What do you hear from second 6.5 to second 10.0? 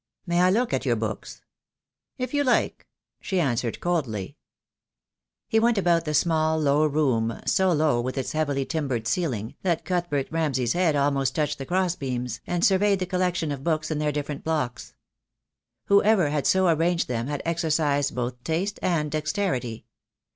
low room— so low, with its heavily timbered ceiling, that